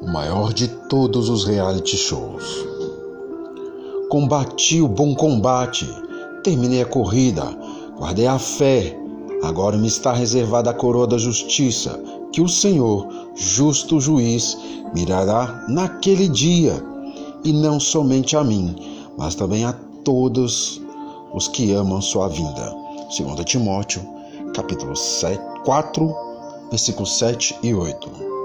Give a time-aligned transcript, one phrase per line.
[0.00, 2.44] o maior de todos os reality shows.
[4.08, 5.86] Combati o bom combate,
[6.42, 7.44] terminei a corrida,
[7.96, 8.96] guardei a fé.
[9.42, 12.00] Agora me está reservada a coroa da justiça,
[12.32, 14.56] que o Senhor, justo juiz,
[14.94, 16.82] mirará naquele dia,
[17.44, 18.74] e não somente a mim,
[19.16, 19.72] mas também a
[20.04, 20.80] todos
[21.32, 22.74] os que amam sua vinda.
[23.16, 24.02] 2 Timóteo,
[24.54, 26.14] capítulo 7, 4,
[26.70, 28.35] versículos 7 e 8.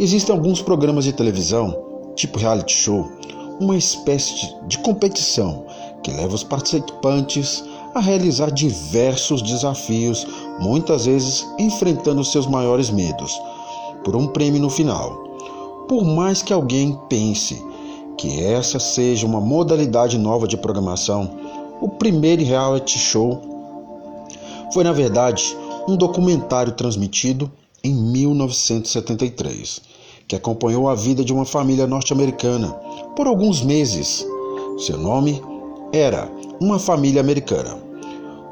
[0.00, 1.76] Existem alguns programas de televisão,
[2.14, 3.10] tipo reality show,
[3.58, 5.66] uma espécie de competição
[6.04, 10.24] que leva os participantes a realizar diversos desafios,
[10.60, 13.36] muitas vezes enfrentando seus maiores medos,
[14.04, 15.18] por um prêmio no final.
[15.88, 17.60] Por mais que alguém pense
[18.16, 21.28] que essa seja uma modalidade nova de programação,
[21.80, 23.40] o primeiro reality show
[24.72, 25.56] foi, na verdade,
[25.88, 27.50] um documentário transmitido
[27.82, 29.80] em 1973,
[30.26, 32.68] que acompanhou a vida de uma família norte-americana
[33.16, 34.26] por alguns meses.
[34.78, 35.42] Seu nome
[35.92, 37.78] era Uma Família Americana.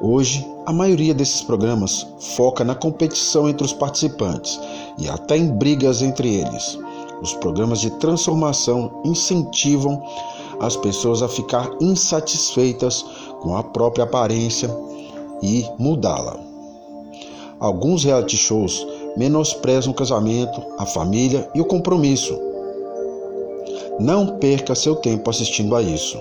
[0.00, 4.58] Hoje, a maioria desses programas foca na competição entre os participantes
[4.98, 6.78] e até em brigas entre eles.
[7.22, 10.02] Os programas de transformação incentivam
[10.60, 13.04] as pessoas a ficar insatisfeitas
[13.40, 14.70] com a própria aparência
[15.42, 16.38] e mudá-la.
[17.58, 18.86] Alguns reality shows
[19.16, 22.38] menosprezam o casamento, a família e o compromisso.
[23.98, 26.18] Não perca seu tempo assistindo a isso.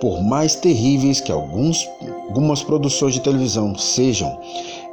[0.00, 1.88] Por mais terríveis que alguns,
[2.28, 4.38] algumas produções de televisão sejam,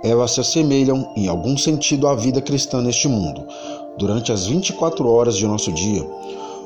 [0.04, 3.46] elas se assemelham em algum sentido à vida cristã neste mundo.
[3.98, 6.06] Durante as 24 horas de nosso dia,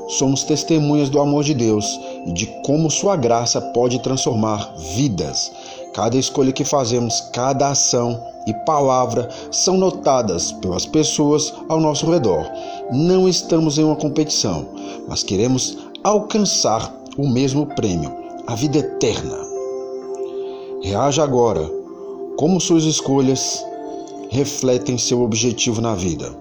[0.07, 5.51] somos testemunhas do amor de Deus e de como Sua graça pode transformar vidas.
[5.93, 12.45] Cada escolha que fazemos, cada ação e palavra são notadas pelas pessoas ao nosso redor.
[12.91, 14.67] Não estamos em uma competição,
[15.07, 18.13] mas queremos alcançar o mesmo prêmio,
[18.45, 19.37] a vida eterna.
[20.81, 21.69] Reaja agora
[22.37, 23.65] como suas escolhas
[24.29, 26.37] refletem seu objetivo na vida,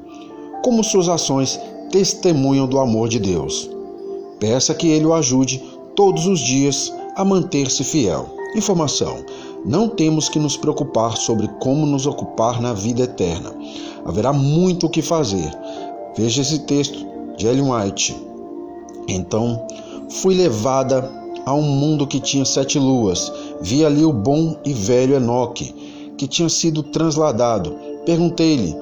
[0.62, 1.58] como suas ações
[1.90, 3.70] testemunham do amor de Deus.
[4.40, 5.62] Peça que Ele o ajude
[5.94, 8.28] todos os dias a manter-se fiel.
[8.56, 9.24] Informação:
[9.64, 13.50] não temos que nos preocupar sobre como nos ocupar na vida eterna.
[14.04, 15.50] Haverá muito o que fazer.
[16.16, 18.14] Veja esse texto de Ellen White.
[19.08, 19.66] Então,
[20.10, 21.10] fui levada
[21.46, 23.32] a um mundo que tinha sete luas.
[23.60, 25.74] Vi ali o bom e velho Enoque,
[26.18, 27.74] que tinha sido transladado.
[28.04, 28.76] Perguntei-lhe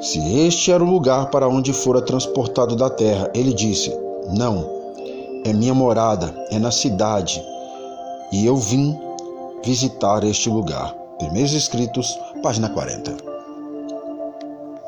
[0.00, 3.30] se este era o lugar para onde fora transportado da terra.
[3.34, 3.92] Ele disse:
[4.36, 4.64] Não,
[5.44, 7.42] é minha morada, é na cidade.
[8.32, 8.96] E eu vim
[9.64, 10.96] visitar este lugar.
[11.18, 13.27] Primeiros Escritos, página 40.